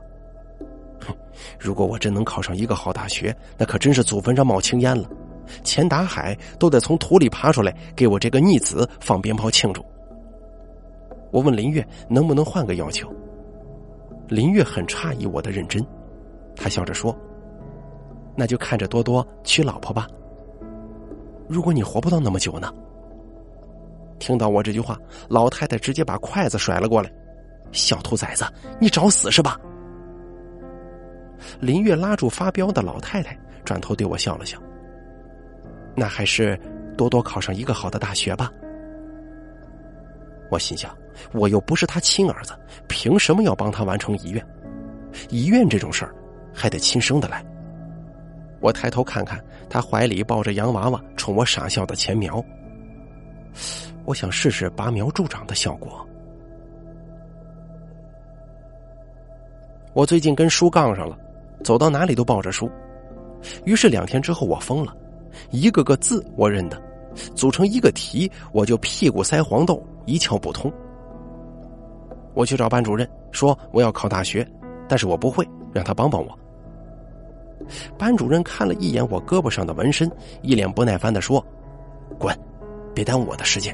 [1.00, 1.15] 哼
[1.60, 5.10] 如果我真能考上一个好大学，那可真是祖坟上冒青烟了，
[5.63, 9.84] 钱达海都得从土里爬出来给我这个逆子放鞭炮庆祝。
[11.32, 13.12] 我问林月能不能换个要求，
[14.28, 15.82] 林月很诧异我的认真，
[16.56, 17.17] 他笑着说
[18.36, 20.08] ：“那就看着多多娶老婆吧。
[21.47, 22.71] 如果你活不到那么久呢？”
[24.21, 24.95] 听到我这句话，
[25.27, 27.12] 老太太直接把筷子甩了过来
[27.73, 28.45] ：“小兔崽子，
[28.79, 29.60] 你找死是吧？”
[31.60, 34.62] 林月拉住发飙的老太太，转头对我笑了笑。
[35.95, 36.55] 那还是
[36.95, 38.51] 多多考上一个好的大学吧。
[40.51, 40.95] 我心想，
[41.34, 42.53] 我又不是他亲儿子，
[42.88, 44.47] 凭什么要帮他完成遗愿？
[45.29, 46.13] 遗愿这种事儿，
[46.53, 47.43] 还得亲生的来。
[48.60, 52.43] 我抬头看看他怀里抱着洋娃娃，冲我傻笑的钱苗。
[54.12, 56.06] 我想试试拔苗助长的效果。
[59.93, 61.17] 我最近跟书杠上了。
[61.63, 62.69] 走到哪里都抱着书，
[63.65, 64.93] 于是两天之后我疯了，
[65.52, 66.82] 一个个字我认得，
[67.36, 70.74] 组成一个题我就屁股塞黄豆一窍不通。
[72.34, 74.45] 我去找班主任说我要考大学，
[74.89, 76.38] 但是我不会，让他帮帮我。
[77.97, 81.45] 班主任看了一眼我胳膊上的纹身，一脸不耐烦的说
[82.17, 82.36] ：“滚，
[82.93, 83.74] 别耽误我的时间。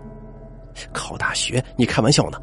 [0.93, 1.63] 考大学？
[1.75, 2.39] 你开玩笑呢？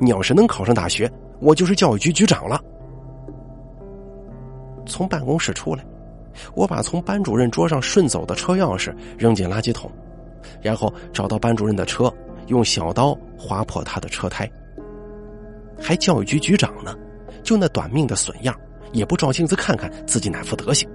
[0.00, 2.60] 你要是能考上大学，我就是教育局局长了。”
[4.86, 5.84] 从办公室出来，
[6.54, 9.90] 我把从班主任桌上顺走的车钥匙扔进垃圾桶，
[10.62, 12.12] 然后找到班主任的车，
[12.46, 14.50] 用小刀划破他的车胎。
[15.80, 16.96] 还教育局局长呢，
[17.42, 18.54] 就那短命的损样，
[18.92, 20.88] 也不照镜子看看自己哪副德行。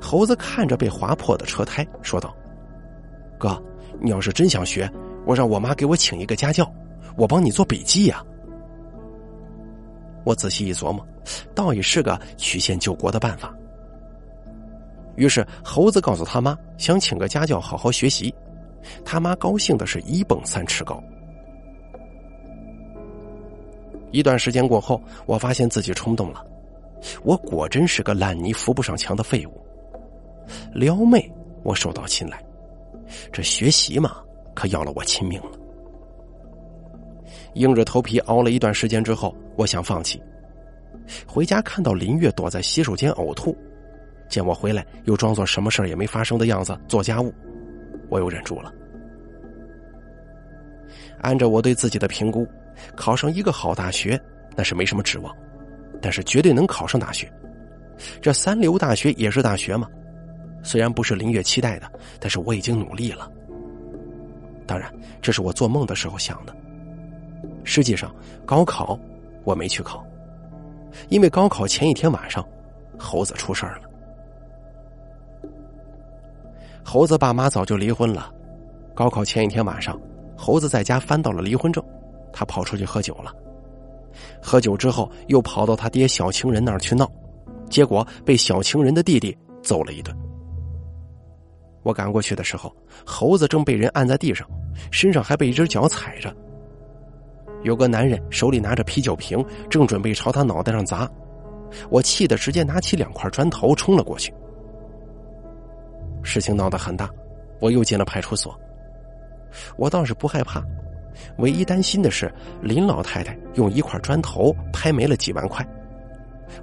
[0.00, 2.34] 猴子看着被划破的车胎，说道
[3.44, 3.62] ：“哥，
[4.00, 4.90] 你要是真想学，
[5.26, 6.66] 我让我妈给我请一个家教，
[7.14, 8.24] 我帮你做笔记呀。”
[10.24, 11.06] 我仔细一琢磨，
[11.54, 13.54] 倒也是个曲线救国的办法。
[15.16, 18.34] 于是猴子告诉他妈，想请个家教好好学习。
[19.04, 20.98] 他妈高兴的是一蹦三尺高。
[24.10, 26.42] 一段时间过后，我发现自己冲动了，
[27.22, 29.52] 我果真是个烂泥扶不上墙的废物。
[30.72, 31.30] 撩妹
[31.62, 32.42] 我手到擒来，
[33.32, 34.16] 这学习嘛，
[34.54, 35.50] 可要了我亲命了。
[37.54, 40.20] 硬着头皮熬了一段时间之后，我想放弃。
[41.26, 43.56] 回家看到林月躲在洗手间呕吐，
[44.28, 47.32] 见我回来又装作什么事也没发生的样子做家务，
[48.08, 48.72] 我又忍住了。
[51.20, 52.46] 按照我对自己的评估，
[52.96, 54.20] 考上一个好大学
[54.56, 55.34] 那是没什么指望，
[56.00, 57.30] 但是绝对能考上大学。
[58.20, 59.88] 这三流大学也是大学嘛，
[60.64, 63.30] 虽然不是林月期待的，但是我已经努力了。
[64.66, 66.56] 当然，这是我做梦的时候想的。
[67.62, 68.12] 实际上，
[68.46, 68.98] 高考
[69.44, 70.04] 我没去考，
[71.10, 72.44] 因为高考前一天晚上，
[72.98, 73.82] 猴子出事儿了。
[76.82, 78.32] 猴子爸妈早就离婚了，
[78.94, 80.00] 高考前一天晚上，
[80.36, 81.84] 猴子在家翻到了离婚证，
[82.32, 83.34] 他跑出去喝酒了。
[84.40, 87.10] 喝酒之后，又跑到他爹小情人那儿去闹，
[87.68, 90.16] 结果被小情人的弟弟揍了一顿。
[91.84, 92.74] 我赶过去的时候，
[93.06, 94.48] 猴子正被人按在地上，
[94.90, 96.34] 身上还被一只脚踩着。
[97.62, 101.08] 有个男人手里拿着啤酒瓶，正准备朝他脑袋上砸，
[101.90, 104.32] 我气得直接拿起两块砖头冲了过去。
[106.22, 107.08] 事情闹得很大，
[107.60, 108.58] 我又进了派出所。
[109.76, 110.62] 我倒是不害怕，
[111.36, 115.66] 唯一担心的是林老太太用一块砖头拍没了几万块，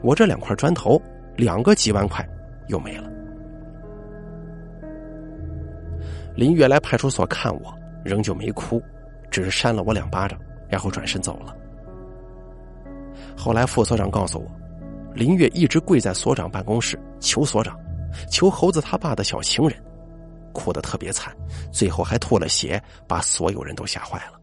[0.02, 1.00] 我这两块砖头
[1.36, 2.28] 两个几万块
[2.68, 3.11] 又没了。
[6.42, 7.72] 林月来派出所看我，
[8.04, 8.82] 仍旧没哭，
[9.30, 11.56] 只是扇了我两巴掌，然后转身走了。
[13.38, 14.52] 后来副所长告诉我，
[15.14, 17.80] 林月一直跪在所长办公室求所长，
[18.28, 19.80] 求猴子他爸的小情人，
[20.52, 21.32] 哭得特别惨，
[21.72, 24.42] 最后还吐了血，把所有人都吓坏了。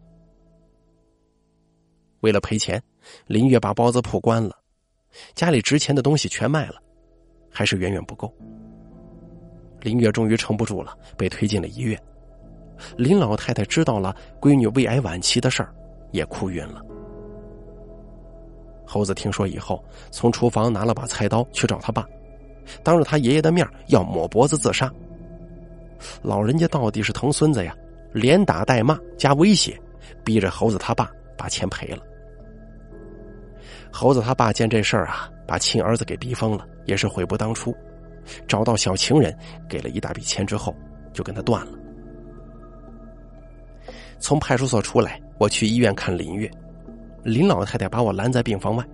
[2.20, 2.80] 为了赔钱，
[3.26, 4.56] 林月把包子铺关了，
[5.34, 6.80] 家里值钱的东西全卖了，
[7.50, 8.32] 还是远远不够。
[9.88, 11.98] 林月终于撑不住了，被推进了医院。
[12.94, 15.72] 林老太太知道了闺女胃癌晚期的事儿，
[16.10, 16.82] 也哭晕了。
[18.84, 22.06] 猴子听说以后，从厨房拿了把菜刀去找他爸，
[22.82, 24.92] 当着他爷爷的面要抹脖子自杀。
[26.20, 27.74] 老人家到底是疼孙子呀，
[28.12, 29.80] 连打带骂加威胁，
[30.22, 32.02] 逼着猴子他爸把钱赔了。
[33.90, 37.74] 猴子他爸见这事儿啊，把亲儿子给逼疯了，也是悔不当初。
[38.46, 39.36] 找到小情人，
[39.68, 40.74] 给了一大笔钱之后，
[41.12, 41.72] 就跟他断了。
[44.18, 46.50] 从派出所出来，我去医院看林月，
[47.22, 48.84] 林老太太把我拦在病房外，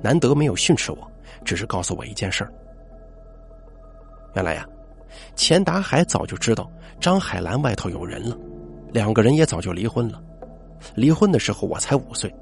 [0.00, 1.12] 难得没有训斥我，
[1.44, 2.52] 只是告诉我一件事儿。
[4.34, 4.66] 原来呀，
[5.36, 8.36] 钱达海早就知道张海兰外头有人了，
[8.92, 10.22] 两个人也早就离婚了。
[10.94, 12.34] 离婚的时候我才五岁，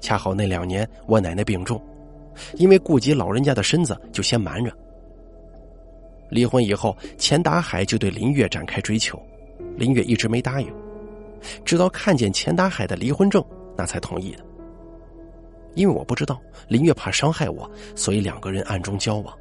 [0.00, 1.82] 恰好那两年我奶奶病重，
[2.54, 4.72] 因为顾及老人家的身子，就先瞒着。
[6.34, 9.16] 离婚以后，钱达海就对林月展开追求，
[9.76, 10.68] 林月一直没答应，
[11.64, 13.40] 直到看见钱达海的离婚证，
[13.76, 14.44] 那才同意的。
[15.76, 19.32] 因为我不知道林月怕伤害我，所以两个人暗中交往。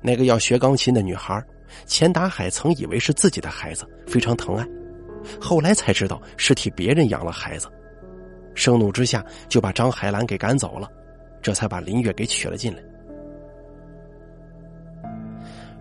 [0.00, 1.40] 那个要学钢琴的女孩，
[1.86, 4.66] 钱达海曾以为是自己的孩子，非常疼爱，
[5.40, 7.68] 后来才知道是替别人养了孩子，
[8.52, 10.90] 盛怒之下就把张海兰给赶走了，
[11.40, 12.82] 这才把林月给娶了进来。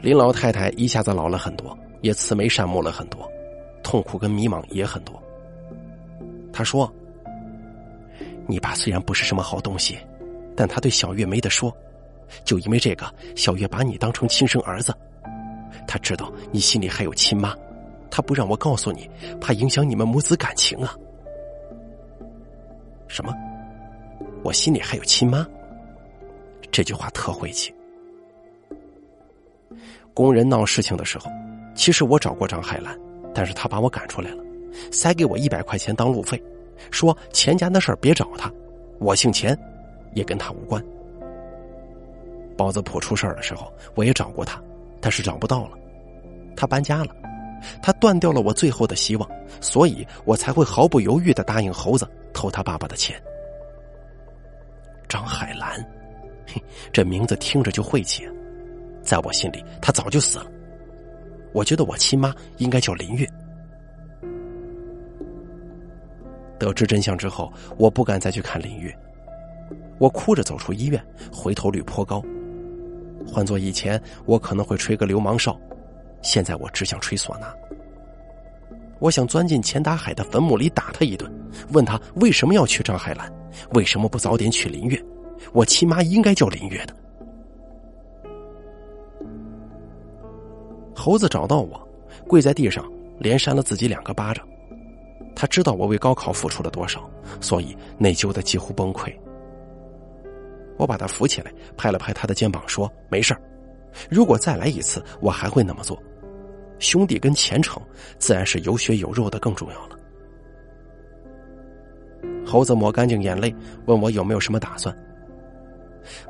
[0.01, 3.29] 林老太太一下子老了很多，也慈眉善目了很多，
[3.83, 5.21] 痛苦跟迷茫也很多。
[6.51, 6.91] 她说
[8.47, 9.99] ：“你爸虽然不是什么好东西，
[10.55, 11.71] 但他对小月没得说，
[12.43, 14.91] 就因为这个，小月把你当成亲生儿子。
[15.87, 17.55] 他知道你心里还有亲妈，
[18.09, 19.07] 他不让我告诉你，
[19.39, 20.95] 怕影响你们母子感情啊。”
[23.07, 23.31] 什么？
[24.43, 25.45] 我心里还有亲妈？
[26.71, 27.71] 这句话特晦气。
[30.13, 31.31] 工人闹事情的时候，
[31.73, 32.97] 其实我找过张海兰，
[33.33, 34.43] 但是他把我赶出来了，
[34.91, 36.41] 塞给我一百块钱当路费，
[36.91, 38.51] 说钱家的事儿别找他，
[38.99, 39.57] 我姓钱，
[40.13, 40.83] 也跟他无关。
[42.57, 44.61] 包子铺出事儿的时候，我也找过他，
[44.99, 45.77] 但是找不到了，
[46.55, 47.15] 他搬家了，
[47.81, 49.29] 他断掉了我最后的希望，
[49.61, 53.19] 所以我才会毫不犹豫的答应猴子偷他爸爸的钱。
[55.07, 55.83] 张海兰，
[56.45, 58.27] 嘿，这名字听着就晦气。
[59.03, 60.45] 在我心里，他早就死了。
[61.53, 63.27] 我觉得我亲妈应该叫林月。
[66.57, 68.95] 得知真相之后，我不敢再去看林月。
[69.97, 72.23] 我哭着走出医院，回头率颇高。
[73.27, 75.59] 换做以前，我可能会吹个流氓哨，
[76.21, 77.53] 现在我只想吹唢呐。
[78.99, 81.31] 我想钻进钱达海的坟墓里打他一顿，
[81.71, 83.31] 问他为什么要娶张海兰，
[83.73, 85.03] 为什么不早点娶林月？
[85.53, 86.95] 我亲妈应该叫林月的。
[91.01, 91.81] 猴子找到我，
[92.27, 92.87] 跪在地上，
[93.17, 94.47] 连扇了自己两个巴掌。
[95.35, 97.09] 他知道我为高考付出了多少，
[97.39, 99.11] 所以内疚的几乎崩溃。
[100.77, 103.35] 我把他扶起来，拍了拍他的肩膀，说：“没事
[104.11, 105.97] 如果再来一次，我还会那么做。
[106.77, 107.81] 兄弟跟前程，
[108.19, 109.97] 自然是有血有肉的更重要了。”
[112.45, 113.51] 猴子抹干净眼泪，
[113.87, 114.95] 问我有没有什么打算。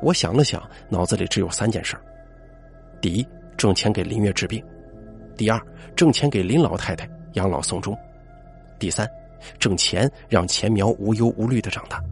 [0.02, 1.98] 我想了想，脑子里只有三件事：
[3.02, 3.28] 第一。
[3.62, 4.60] 挣钱给林月治病，
[5.38, 5.62] 第二
[5.96, 7.96] 挣钱给林老太太养老送终，
[8.80, 9.08] 第三
[9.60, 12.04] 挣钱让钱苗无忧无虑的长大。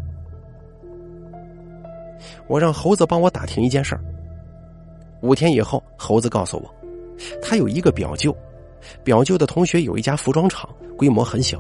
[2.46, 4.02] 我让猴子帮我打听一件事儿。
[5.24, 6.72] 五天以后，猴子告诉我，
[7.42, 8.32] 他有一个表舅，
[9.04, 11.60] 表舅的同学有一家服装厂，规模很小，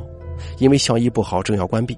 [0.59, 1.97] 因为效益不好，正要关闭。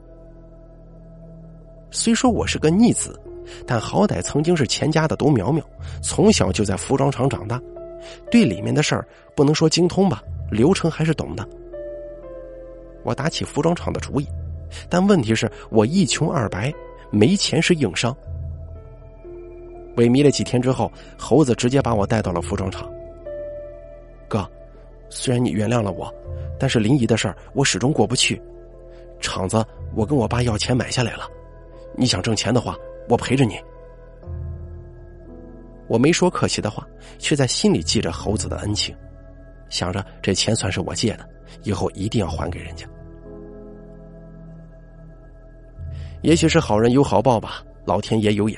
[1.89, 3.19] 虽说我是个逆子，
[3.67, 5.61] 但好歹曾经是钱家的独苗苗，
[6.01, 7.61] 从小就在服装厂长大。
[8.29, 11.47] 对里面的事儿不能说精通吧，流程还是懂的。
[13.03, 14.27] 我打起服装厂的主意，
[14.89, 16.73] 但问题是我一穷二白，
[17.09, 18.15] 没钱是硬伤。
[19.97, 22.89] 萎靡了几天之后，猴子直接把我带到了服装厂。
[24.27, 24.49] 哥，
[25.09, 26.13] 虽然你原谅了我，
[26.59, 28.41] 但是林姨的事儿我始终过不去。
[29.19, 31.27] 厂子我跟我爸要钱买下来了，
[31.95, 32.75] 你想挣钱的话，
[33.09, 33.59] 我陪着你。
[35.91, 36.87] 我没说客气的话，
[37.19, 38.95] 却在心里记着猴子的恩情，
[39.67, 41.29] 想着这钱算是我借的，
[41.63, 42.87] 以后一定要还给人家。
[46.21, 48.57] 也许是好人有好报吧，老天爷有眼，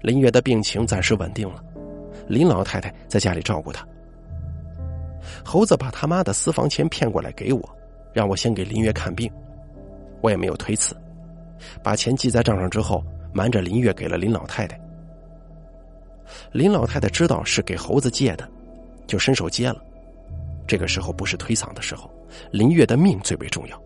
[0.00, 1.62] 林月的病情暂时稳定了，
[2.26, 3.86] 林老太太在家里照顾他。
[5.44, 7.76] 猴子把他妈的私房钱骗过来给我，
[8.12, 9.30] 让我先给林月看病，
[10.20, 10.96] 我也没有推辞，
[11.84, 13.00] 把钱记在账上之后，
[13.32, 14.76] 瞒着林月给了林老太太。
[16.52, 18.48] 林老太太知道是给猴子借的，
[19.06, 19.82] 就伸手接了。
[20.66, 22.10] 这个时候不是推搡的时候，
[22.50, 23.82] 林月的命最为重要。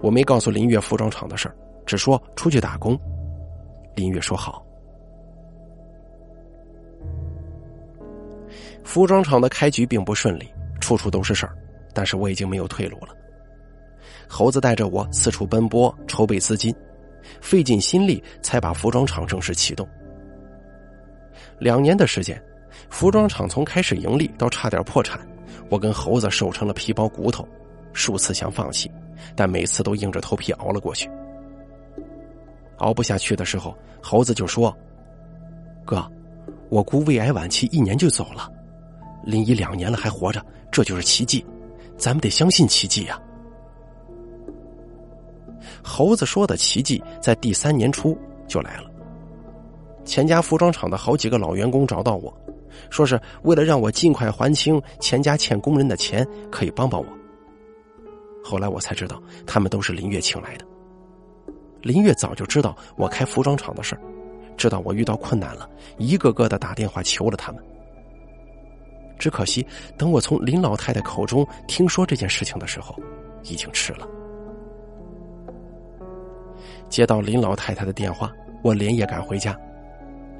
[0.00, 1.54] 我没告诉林月服装厂的事儿，
[1.84, 2.98] 只说出去打工。
[3.94, 4.64] 林月说好。
[8.84, 10.48] 服装厂的开局并不顺利，
[10.80, 11.54] 处处都是事儿，
[11.92, 13.08] 但是我已经没有退路了。
[14.28, 16.74] 猴子带着我四处奔波，筹备资金，
[17.40, 19.86] 费尽心力才把服装厂正式启动。
[21.58, 22.40] 两年的时间，
[22.90, 25.20] 服装厂从开始盈利到差点破产，
[25.68, 27.46] 我跟猴子瘦成了皮包骨头，
[27.92, 28.90] 数次想放弃。
[29.34, 31.10] 但每次都硬着头皮熬了过去。
[32.78, 34.74] 熬不下去的时候，猴子就说
[35.84, 36.08] ：“哥，
[36.68, 38.48] 我姑胃癌晚期，一年就走了，
[39.24, 40.40] 林姨两年了还活着，
[40.70, 41.44] 这就是奇迹，
[41.96, 43.20] 咱们得相信奇迹呀。”
[45.82, 48.87] 猴子说的奇迹在第三年初就来了。
[50.08, 52.34] 钱家服装厂的好几个老员工找到我，
[52.88, 57.06] 说是为了让我尽快还清钱家欠工人的钱，可以帮帮我。
[58.42, 60.64] 后来我才知道，他们都是林月请来的。
[61.82, 64.00] 林月早就知道我开服装厂的事儿，
[64.56, 67.62] 知道我遇到困难了，一个个的打电话求了他们。
[69.18, 69.64] 只可惜，
[69.98, 72.96] 等我从林老太太口中听说这件事情的时候，
[73.42, 74.08] 已经迟了。
[76.88, 78.32] 接到林老太太的电话，
[78.62, 79.54] 我连夜赶回家，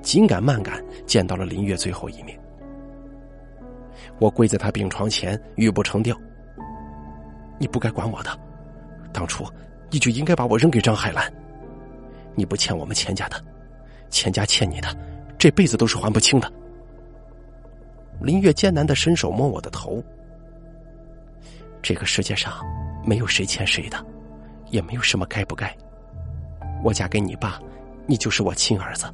[0.09, 2.41] 紧赶慢赶见到了林月最后一面。
[4.19, 6.19] 我跪在他病床前，欲不成调。
[7.59, 8.31] 你不该管我的，
[9.13, 9.45] 当初
[9.91, 11.31] 你就应该把我扔给张海兰。
[12.35, 13.37] 你不欠我们钱家的，
[14.09, 14.89] 钱家欠你的，
[15.37, 16.51] 这辈子都是还不清的。
[18.23, 20.03] 林月艰难的伸手摸我的头。
[21.83, 22.65] 这个世界上
[23.05, 24.03] 没有谁欠谁的，
[24.71, 25.71] 也没有什么该不该。
[26.83, 27.61] 我嫁给你爸，
[28.07, 29.05] 你就是我亲儿子，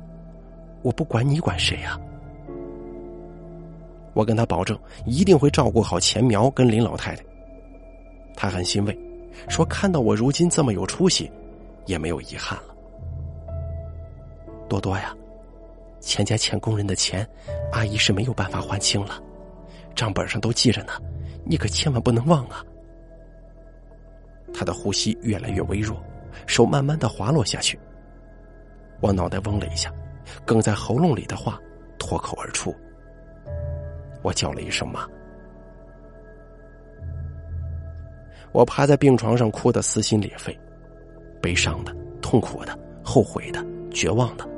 [0.85, 1.99] 我不管你管谁呀。
[4.13, 7.25] 我跟他保证，一定会照顾好钱苗跟林老太太。
[8.37, 8.97] 他很欣慰，
[9.49, 11.33] 说：“看到我如今这么有出息，
[11.87, 12.75] 也没有遗憾了。”
[14.69, 15.17] 多多呀，
[16.01, 17.27] 钱家欠工人的钱，
[17.73, 19.21] 阿姨是没有办法还清了，
[19.95, 20.93] 账本上都记着呢，
[21.45, 22.63] 你可千万不能忘啊！
[24.53, 25.97] 他的呼吸越来越微弱，
[26.47, 27.81] 手慢慢的滑落下去。
[29.01, 29.93] 我脑袋嗡了一下，
[30.47, 31.61] 哽在喉咙里的话
[31.99, 32.75] 脱口而出。
[34.23, 35.07] 我叫了一声妈。
[38.53, 40.57] 我趴在病床上哭得撕心裂肺，
[41.43, 44.49] 悲伤的、痛苦的、后悔的、绝望的，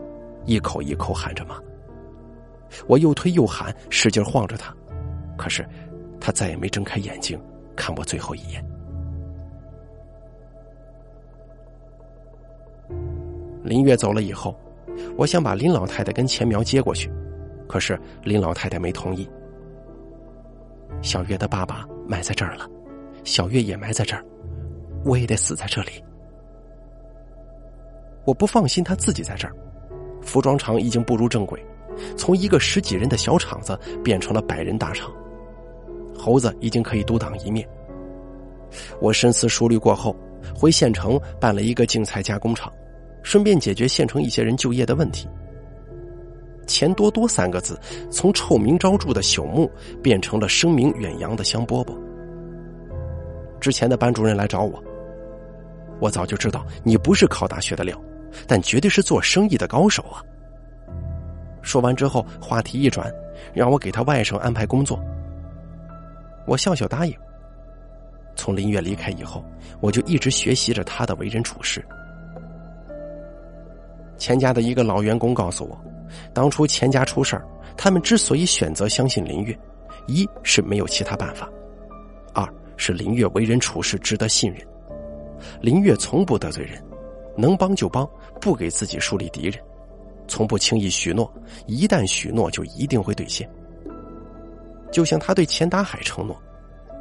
[0.44, 1.58] 一口一口喊着妈。
[2.86, 4.74] 我又推又喊，使劲晃着他，
[5.38, 5.66] 可是
[6.20, 7.40] 他再也没睁开眼睛
[7.74, 8.62] 看我最后一眼。
[13.64, 14.54] 林月走了以后，
[15.16, 17.10] 我想把林老太太跟钱苗接过去，
[17.68, 19.28] 可是林老太太没同意。
[21.02, 22.68] 小月的爸爸埋在这儿了。
[23.24, 24.24] 小月也埋在这儿，
[25.04, 26.02] 我也得死在这里。
[28.24, 29.54] 我不放心他自己在这儿。
[30.22, 31.64] 服装厂已经步入正轨，
[32.16, 35.12] 从一个十几人的小厂子变成了百人大厂。
[36.16, 37.68] 猴子已经可以独当一面。
[39.00, 40.14] 我深思熟虑过后，
[40.54, 42.72] 回县城办了一个净菜加工厂，
[43.26, 45.28] 顺便解决县城一些人就业的问题。
[46.64, 47.76] 钱多多三个字，
[48.08, 49.68] 从臭名昭著的朽木
[50.00, 51.98] 变成了声名远扬的香饽饽。
[53.60, 54.80] 之前的班主任来找我，
[55.98, 58.00] 我早就知道你不是考大学的料，
[58.46, 60.22] 但绝对是做生意的高手啊。
[61.62, 63.12] 说完之后，话题一转，
[63.52, 65.02] 让我给他外甥安排工作。
[66.46, 67.14] 我笑笑答应。
[68.36, 69.44] 从林月离开以后，
[69.80, 71.84] 我就一直学习着他的为人处事。
[74.18, 75.78] 钱家的一个老员工告诉我，
[76.32, 77.46] 当初钱家出事儿，
[77.76, 79.58] 他们之所以选择相信林月，
[80.06, 81.48] 一是没有其他办法。
[82.32, 84.66] 二是林月为人处事值得信任，
[85.60, 86.82] 林月从不得罪人，
[87.36, 88.08] 能帮就帮，
[88.40, 89.62] 不给自己树立敌人，
[90.26, 91.32] 从不轻易许诺，
[91.66, 93.48] 一旦许诺就一定会兑现。
[94.92, 96.40] 就像他对钱达海承诺，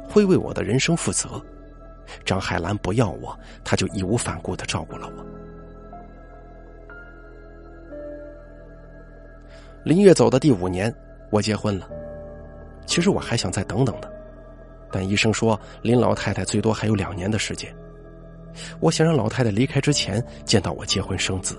[0.08, 1.42] 会为我的人生负责。
[2.24, 5.35] 张海兰不要我，他就义无反顾的照顾了我。
[9.86, 10.92] 林月走的第五年，
[11.30, 11.88] 我结婚了。
[12.86, 14.12] 其实我还想再等等的，
[14.90, 17.72] 但医生说林老太太最多还有两年的时间。
[18.80, 21.56] 我想让老太太离开之前见到我结婚生子。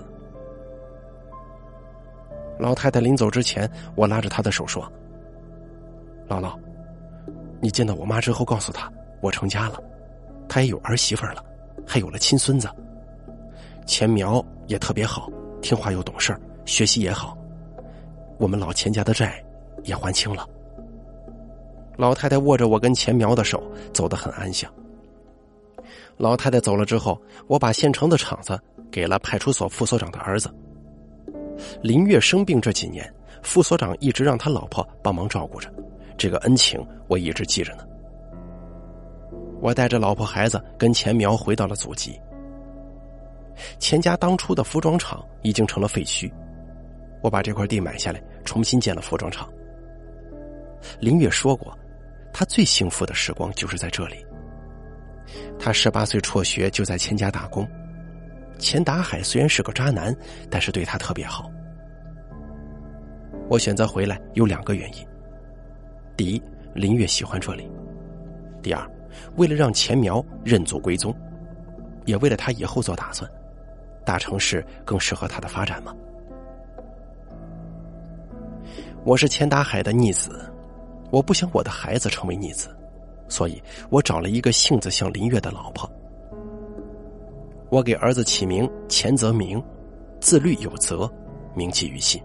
[2.58, 4.84] 老太太临走之前，我拉着她的手说
[6.28, 6.54] ：“姥姥，
[7.62, 9.82] 你见到我妈之后，告诉她我成家了，
[10.46, 11.42] 她也有儿媳妇了，
[11.86, 12.68] 还有了亲孙子。
[13.86, 15.30] 钱苗也特别好，
[15.62, 17.34] 听话又懂事学习也好。
[18.38, 19.44] 我们老钱家的债
[19.84, 20.48] 也还清了。”
[21.96, 23.62] 老太太握着我跟钱苗的手，
[23.92, 24.72] 走得很安详。
[26.16, 28.58] 老太太走了之后，我把县城的厂子
[28.90, 30.48] 给了派出所副所长的儿子。
[31.82, 33.12] 林月生病这几年，
[33.42, 35.68] 副所长一直让他老婆帮忙照顾着，
[36.16, 37.84] 这个恩情我一直记着呢。
[39.60, 42.16] 我带着老婆孩子跟钱苗回到了祖籍。
[43.80, 46.30] 钱家当初的服装厂已经成了废墟，
[47.22, 49.46] 我把这块地买下来，重新建了服装厂。
[50.98, 51.76] 林月说过。
[52.30, 54.24] 他最幸福的时光就是在这里。
[55.58, 57.66] 他十八岁辍学就在钱家打工，
[58.58, 60.14] 钱达海虽然是个渣男，
[60.48, 61.50] 但是对他特别好。
[63.48, 65.04] 我选择回来有两个原因：
[66.16, 66.40] 第一，
[66.74, 67.64] 林月喜欢这里；
[68.62, 68.88] 第二，
[69.36, 71.12] 为了让钱苗认祖归宗，
[72.04, 73.28] 也为了他以后做打算。
[74.04, 75.92] 大城市更适合他的发展吗？
[79.08, 80.52] 我是钱达海的逆子。
[81.10, 82.68] 我不想我的孩子成为逆子，
[83.26, 85.90] 所以我找了一个性子像林月的老婆。
[87.70, 89.64] 我给儿子起名钱泽明，
[90.20, 91.10] 自律有责，
[91.54, 92.22] 铭记于心。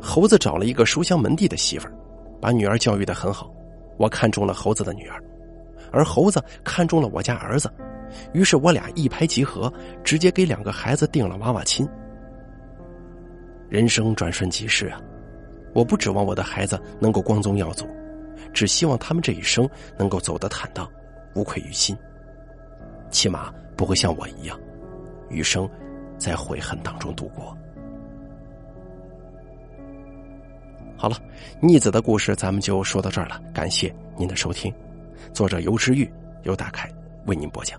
[0.00, 1.92] 猴子找了一个书香门第的媳妇儿，
[2.40, 3.52] 把女儿教育的很好。
[3.98, 5.22] 我看中了猴子的女儿，
[5.92, 7.70] 而猴子看中了我家儿子，
[8.32, 9.70] 于是我俩一拍即合，
[10.02, 11.86] 直接给两个孩子定了娃娃亲。
[13.68, 15.00] 人生转瞬即逝啊！
[15.74, 17.86] 我不指望我的孩子能够光宗耀祖，
[18.52, 20.88] 只希望他们这一生能够走得坦荡，
[21.34, 21.96] 无愧于心。
[23.10, 24.58] 起码不会像我一样，
[25.28, 25.68] 余生
[26.16, 27.56] 在悔恨当中度过。
[30.96, 31.16] 好了，
[31.60, 34.72] 逆子的故事咱们就说到这儿了，感谢您的收听。
[35.32, 36.10] 作者尤之玉，
[36.44, 36.90] 由大凯
[37.26, 37.78] 为您播讲。